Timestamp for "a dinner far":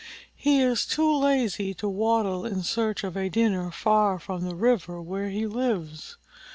3.15-4.17